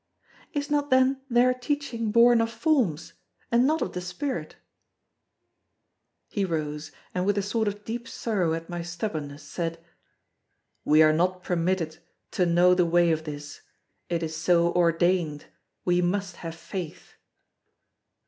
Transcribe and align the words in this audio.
"Is 0.51 0.71
not 0.71 0.89
then 0.89 1.21
their 1.29 1.53
teaching 1.53 2.11
born 2.11 2.41
of 2.41 2.49
forms, 2.49 3.13
and 3.51 3.67
not 3.67 3.83
of 3.83 3.93
the 3.93 4.01
spirit?" 4.01 4.55
He 6.27 6.43
rose; 6.43 6.91
and 7.13 7.23
with 7.23 7.37
a 7.37 7.43
sort 7.43 7.67
of 7.67 7.85
deep 7.85 8.07
sorrow 8.07 8.55
at 8.55 8.67
my 8.67 8.81
stubbornness 8.81 9.43
said: 9.43 9.77
"We 10.83 11.03
are 11.03 11.13
not 11.13 11.43
permitted 11.43 11.99
to 12.31 12.47
know 12.47 12.73
the 12.73 12.83
way 12.83 13.11
of 13.11 13.25
this; 13.25 13.61
it 14.09 14.23
is 14.23 14.35
so 14.35 14.73
ordained; 14.73 15.45
we 15.85 16.01
must 16.01 16.37
have 16.37 16.55
faith." 16.55 17.13